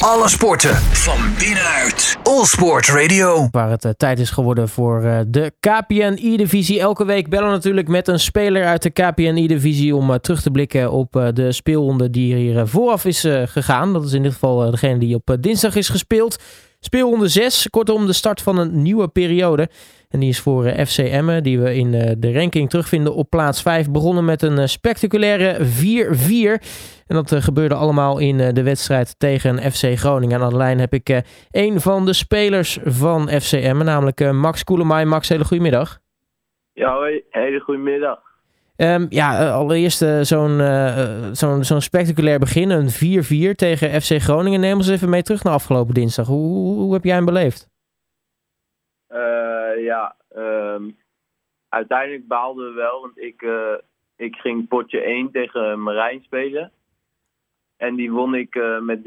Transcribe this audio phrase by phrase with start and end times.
[0.00, 2.16] Alle sporten van binnenuit.
[2.22, 3.48] All Sport Radio.
[3.50, 6.80] Waar het uh, tijd is geworden voor uh, de KPNI-divisie.
[6.80, 10.50] Elke week bellen we natuurlijk met een speler uit de KPNI-divisie om uh, terug te
[10.50, 13.92] blikken op de speelronde die hier vooraf is gegaan.
[13.92, 16.36] Dat is in dit geval degene die op dinsdag is gespeeld.
[16.82, 19.68] Speelronde 6, kortom de start van een nieuwe periode.
[20.08, 23.30] En die is voor uh, FC Emmen, die we in uh, de ranking terugvinden op
[23.30, 23.90] plaats 5.
[23.90, 25.62] Begonnen met een uh, spectaculaire 4-4.
[27.06, 30.36] En dat gebeurde allemaal in de wedstrijd tegen FC Groningen.
[30.36, 34.64] En aan de lijn heb ik een van de spelers van FC Emmen, namelijk Max
[34.64, 35.04] Koelemaai.
[35.04, 35.98] Max, hele goedemiddag.
[36.72, 37.22] Ja, hoi.
[37.30, 38.29] Hele goedemiddag.
[38.82, 40.60] Um, ja, allereerst zo'n
[41.32, 44.60] zo'n zo'n spectaculair begin, een 4-4 tegen FC Groningen.
[44.60, 46.26] Neem ons even mee terug naar afgelopen dinsdag.
[46.26, 47.68] Hoe, hoe, heb jij hem beleefd?
[49.78, 50.96] ja, um,
[51.68, 53.46] uiteindelijk baalden we wel, want ik,
[54.16, 56.72] ik ging potje 1 tegen Marijn spelen.
[57.76, 59.02] En die won ik met 3-0.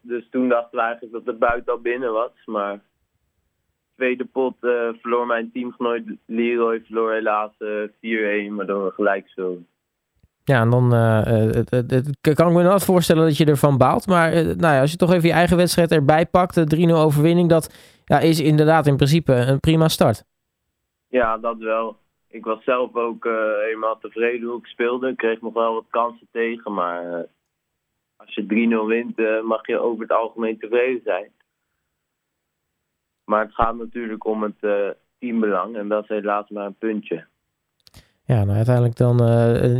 [0.00, 2.32] Dus toen dachten we eigenlijk dat de buiten al binnen was.
[2.44, 2.80] Maar
[3.96, 7.56] tweede pot uh, verloor mijn teamgenoot Leroy verloor helaas 4-1,
[8.56, 9.58] waardoor we gelijk zo.
[10.44, 14.06] Ja, en dan het, het, kan ik me wel voorstellen dat je ervan baalt.
[14.06, 17.48] Maar nou ja, als je toch even je eigen wedstrijd erbij pakt, de 3-0 overwinning,
[17.48, 20.24] dat ja, is inderdaad in principe een prima start.
[21.08, 21.96] Ja, dat wel.
[22.28, 23.24] Ik was zelf ook
[23.64, 25.08] helemaal tevreden hoe ik speelde.
[25.08, 27.26] Ik kreeg nog wel wat kansen tegen, maar
[28.16, 31.30] als je 3-0 wint, mag je over het algemeen tevreden zijn.
[33.24, 37.26] Maar het gaat natuurlijk om het teambelang en dat is helaas maar een puntje.
[38.26, 39.16] Ja, nou uiteindelijk dan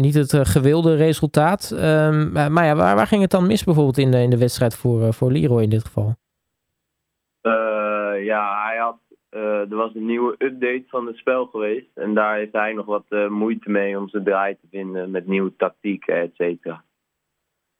[0.00, 1.70] niet het gewilde resultaat.
[1.70, 4.76] Um, maar ja, waar, waar, ging het dan mis bijvoorbeeld in de, in de wedstrijd
[4.76, 6.14] voor, voor Leroy in dit geval?
[8.22, 8.98] ja, hij had
[9.30, 11.86] er was een nieuwe update van het spel geweest.
[11.94, 15.56] En daar heeft hij nog wat moeite mee om zijn draai te vinden met nieuwe
[15.56, 16.84] tactieken, et cetera.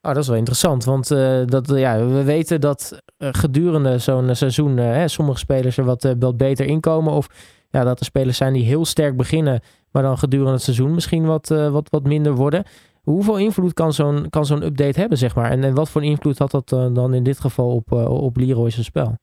[0.02, 4.76] Oh, dat is wel interessant, want uh, dat, ja, we weten dat gedurende zo'n seizoen
[4.76, 7.12] hè, sommige spelers er wat, wat beter inkomen.
[7.12, 7.26] Of
[7.70, 9.60] ja, dat er spelers zijn die heel sterk beginnen,
[9.92, 12.64] maar dan gedurende het seizoen misschien wat, wat, wat minder worden.
[13.02, 15.50] Hoeveel invloed kan zo'n kan zo'n update hebben, zeg maar?
[15.50, 19.14] En, en wat voor invloed had dat dan in dit geval op, op Leroy's spel?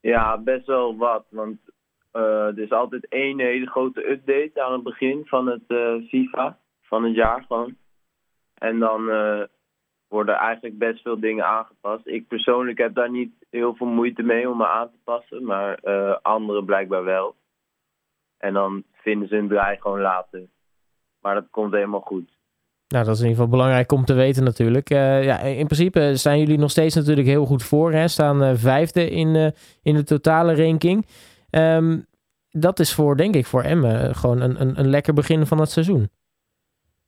[0.00, 1.24] Ja, best wel wat.
[1.30, 1.56] Want
[2.10, 5.62] er is altijd één hele grote update aan het begin van het
[6.08, 7.76] FIFA, van het jaar gewoon.
[8.54, 9.00] En dan
[10.08, 12.06] worden eigenlijk best veel dingen aangepast.
[12.06, 15.80] Ik persoonlijk heb daar niet heel veel moeite mee om me aan te passen, maar
[16.22, 17.34] anderen blijkbaar wel.
[18.38, 20.46] En dan vinden ze hun draai gewoon later.
[21.20, 22.36] Maar dat komt helemaal goed.
[22.88, 24.90] Nou, dat is in ieder geval belangrijk om te weten natuurlijk.
[24.90, 27.92] Uh, ja, in principe staan jullie nog steeds natuurlijk heel goed voor.
[27.92, 28.08] Hè?
[28.08, 29.52] Staan uh, vijfde in,
[29.82, 31.06] in de totale ranking.
[31.50, 32.06] Um,
[32.50, 35.70] dat is voor, denk ik, voor Emmen gewoon een, een, een lekker begin van het
[35.70, 36.08] seizoen.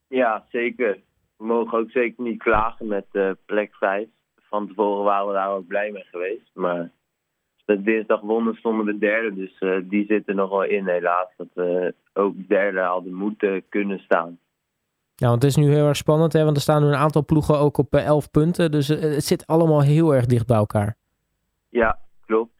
[0.08, 0.98] Ja, zeker.
[1.40, 3.06] We mogen ook zeker niet klagen met
[3.46, 4.08] plek 5.
[4.40, 6.50] Van tevoren waren we daar ook blij mee geweest.
[6.54, 6.90] Maar
[7.64, 9.34] de dinsdag wonnen stonden we derde.
[9.34, 11.28] Dus die zitten nog wel in helaas.
[11.36, 14.38] Dat we ook derde hadden moeten kunnen staan.
[15.20, 16.44] Ja, want het is nu heel erg spannend, hè?
[16.44, 18.70] want er staan nu een aantal ploegen ook op 11 eh, punten.
[18.70, 20.96] Dus eh, het zit allemaal heel erg dicht bij elkaar.
[21.68, 22.52] Ja, klopt.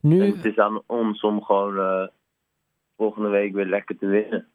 [0.00, 0.24] Nu...
[0.24, 2.06] het is aan ons om gewoon uh,
[2.96, 4.48] volgende week weer lekker te winnen.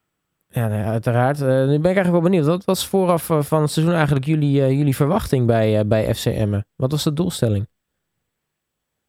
[0.55, 1.39] Ja, nou uiteraard.
[1.39, 2.45] Uh, nu ben ik eigenlijk wel benieuwd.
[2.45, 6.65] Wat was vooraf van het seizoen eigenlijk jullie, uh, jullie verwachting bij, bij FC Emmen?
[6.75, 7.67] Wat was de doelstelling?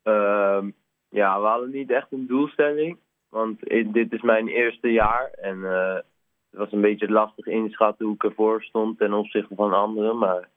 [0.03, 0.71] Ehm,
[1.09, 2.99] ja, we hadden niet echt een doelstelling.
[3.29, 3.61] Want
[3.93, 5.31] dit is mijn eerste jaar.
[5.31, 10.19] En het was een beetje lastig inschatten hoe ik ervoor stond ten opzichte van anderen.
[10.19, 10.49] Maar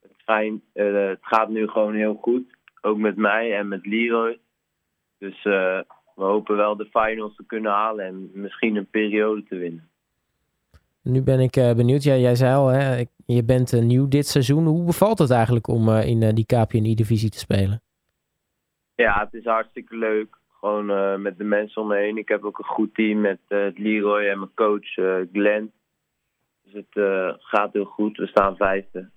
[0.00, 2.56] het, het gaat nu gewoon heel goed.
[2.80, 4.38] Ook met mij en met Leroy.
[5.18, 9.92] Dus we hopen wel de finals te kunnen halen en misschien een periode te winnen.
[11.04, 12.02] Nu ben ik uh, benieuwd.
[12.02, 14.66] Ja, jij zei al, hè, je bent uh, nieuw dit seizoen.
[14.66, 17.82] Hoe bevalt het eigenlijk om uh, in die KPNI-divisie te spelen?
[18.94, 20.38] Ja, het is hartstikke leuk.
[20.48, 22.16] Gewoon uh, met de mensen om me heen.
[22.16, 25.72] Ik heb ook een goed team met uh, Leroy en mijn coach uh, Glenn.
[26.62, 27.04] Dus het
[27.38, 28.16] gaat heel goed.
[28.16, 29.10] We staan vijfde.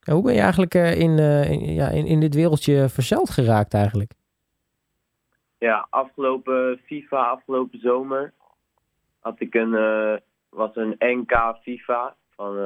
[0.00, 4.12] hoe ben je eigenlijk in, in, ja, in, in dit wereldje verzeld geraakt eigenlijk?
[5.58, 8.32] Ja, afgelopen FIFA, afgelopen zomer,
[9.20, 9.74] had ik een,
[10.56, 12.56] was een NK FIFA van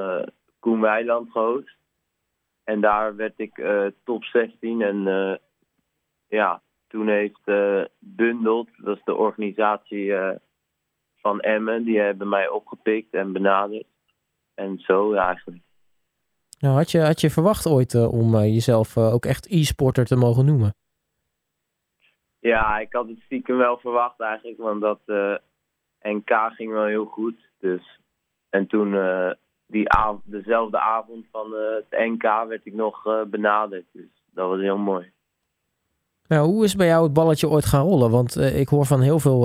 [0.59, 1.77] Koen Weiland gehost.
[2.65, 3.63] En daar werd ik
[4.05, 5.05] top 16 en
[6.29, 10.31] ja, toen heeft uh, Bundeld, dat is de organisatie uh,
[11.17, 13.87] van Emmen, die hebben mij opgepikt en benaderd.
[14.55, 15.63] En zo eigenlijk.
[16.59, 20.45] Nou, had je, had je verwacht ooit uh, om jezelf ook echt e-sporter te mogen
[20.45, 20.75] noemen?
[22.39, 25.01] Ja, ik had het stiekem wel verwacht eigenlijk, want dat
[26.03, 27.37] NK ging wel heel goed.
[27.59, 27.99] Dus.
[28.51, 28.97] En toen
[29.67, 33.85] die av dezelfde avond van het NK werd ik nog benaderd.
[33.93, 35.13] Dus dat was heel mooi.
[36.27, 38.11] Nou, hoe is bij jou het balletje ooit gaan rollen?
[38.11, 39.41] Want ik hoor van heel veel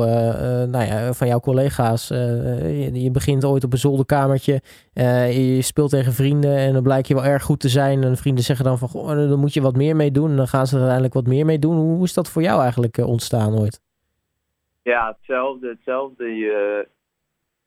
[0.68, 2.08] nou ja, van jouw collega's.
[2.08, 4.62] Je, je, begint ooit op een zolderkamertje.
[4.94, 8.04] je speelt tegen vrienden en dan blijkt je wel erg goed te zijn.
[8.04, 10.30] En vrienden zeggen dan van, goh, dan moet je wat meer mee doen.
[10.30, 11.76] En dan gaan ze er uiteindelijk wat meer mee doen.
[11.76, 13.85] Hoe is dat voor jou eigenlijk ontstaan ooit?
[14.92, 15.68] Ja, hetzelfde.
[15.68, 16.36] hetzelfde.
[16.36, 16.88] Je,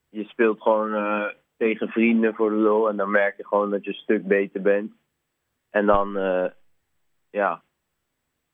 [0.09, 1.25] je speelt gewoon uh,
[1.57, 4.63] tegen vrienden voor de lol en dan merk je gewoon dat je een stuk beter
[4.63, 4.93] bent.
[5.71, 6.47] En dan, uh,
[7.31, 7.63] ja,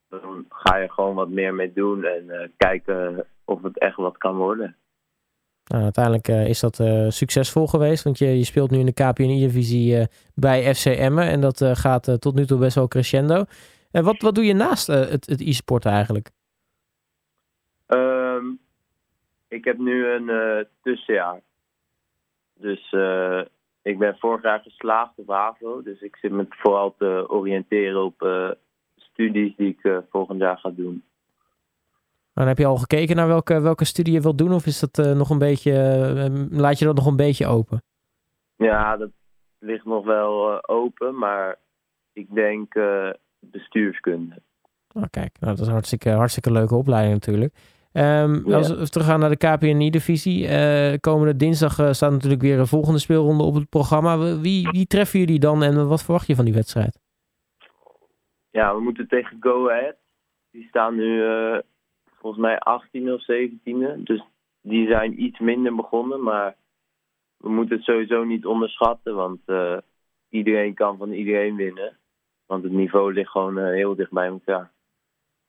[0.09, 4.19] dan ga je gewoon wat meer mee doen en uh, kijken of het echt wat
[4.19, 4.77] kan worden.
[5.65, 6.77] Nou, uiteindelijk is dat
[7.09, 11.65] succesvol geweest, want je, je speelt nu in de KPNI-divisie bij FC Emmen en dat
[11.73, 13.45] gaat tot nu toe best wel crescendo.
[13.91, 16.31] En wat, wat doe je naast het, het e-sport eigenlijk?
[17.87, 18.61] Um,
[19.55, 21.41] ik heb nu een uh, tussenjaar.
[22.55, 23.41] Dus uh,
[23.83, 25.83] ik ben vorig jaar geslaagd op HAVO.
[25.83, 28.51] Dus ik zit me vooral te oriënteren op uh,
[28.97, 31.05] studies die ik volgend jaar ga doen.
[32.35, 34.53] En heb je al gekeken naar welke, welke studie je wilt doen?
[34.53, 37.83] Of is dat nog een beetje, laat je dat nog een beetje open?
[38.57, 39.11] Ja, dat
[39.59, 41.19] ligt nog wel open.
[41.19, 41.59] Maar
[42.13, 42.75] ik denk
[43.41, 44.43] bestuurskunde.
[44.93, 47.55] Oh, kijk, nou, dat is een hartstikke, hartstikke leuke opleiding natuurlijk.
[47.97, 50.43] Um, Als we teruggaan naar de KPNI-divisie.
[50.43, 54.19] Uh, eh, komende dinsdag uh, staat natuurlijk weer een volgende speelronde op het programma.
[54.41, 57.01] Wie, wie treffen jullie dan en wat verwacht je van die wedstrijd?
[58.51, 59.97] Ja, we moeten tegen Go Ahead.
[60.51, 61.59] Die staan nu uh,
[62.21, 64.03] volgens mij 18 of 17e.
[64.03, 64.25] Dus
[64.61, 66.23] die zijn iets minder begonnen.
[66.23, 66.57] Maar
[67.37, 69.15] we moeten het sowieso niet onderschatten.
[69.15, 69.41] Want
[70.29, 71.97] iedereen kan van iedereen winnen.
[72.47, 74.71] Want het niveau ligt gewoon heel dicht bij elkaar.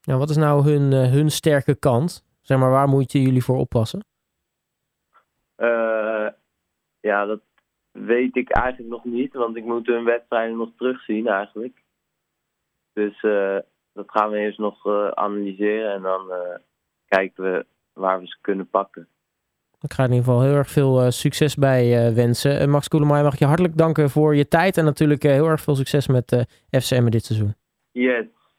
[0.01, 2.24] Ja, wat is nou hun, hun sterke kant?
[2.45, 4.06] Zeg maar, waar moeten jullie voor oppassen?
[5.57, 6.27] Uh,
[7.00, 7.42] ja, dat
[7.92, 11.83] weet ik eigenlijk nog niet, want ik moet hun wedstrijden nog terugzien eigenlijk.
[12.94, 13.57] Dus uh,
[13.94, 16.31] dat gaan we eerst nog uh, analyseren en dan
[17.06, 19.07] kijken we waar we ze kunnen pakken.
[19.81, 22.69] Ik ga in ieder geval heel erg veel succes bij wensen.
[22.69, 25.75] Max Koelemaai, mag ik je hartelijk danken voor je tijd en natuurlijk heel erg veel
[25.75, 27.56] succes met FCM dit seizoen.
[27.92, 28.25] Yes,